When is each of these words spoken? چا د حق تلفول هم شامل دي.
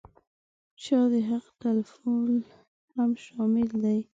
چا 0.83 0.99
د 1.11 1.13
حق 1.29 1.45
تلفول 1.63 2.33
هم 2.93 3.11
شامل 3.25 3.67
دي. 3.83 3.99